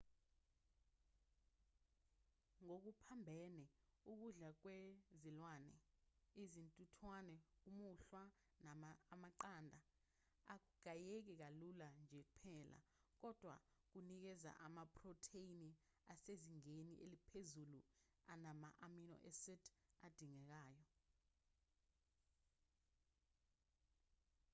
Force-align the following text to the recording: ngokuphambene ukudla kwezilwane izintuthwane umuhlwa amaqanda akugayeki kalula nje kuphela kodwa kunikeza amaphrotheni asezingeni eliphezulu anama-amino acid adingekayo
ngokuphambene 2.65 3.65
ukudla 4.11 4.49
kwezilwane 4.61 5.75
izintuthwane 6.43 7.35
umuhlwa 7.69 8.21
amaqanda 9.15 9.79
akugayeki 10.53 11.33
kalula 11.41 11.87
nje 12.01 12.19
kuphela 12.31 12.77
kodwa 13.21 13.55
kunikeza 13.89 14.51
amaphrotheni 14.67 15.71
asezingeni 16.13 16.93
eliphezulu 17.05 17.79
anama-amino 18.33 19.15
acid 19.29 19.63
adingekayo 20.05 20.85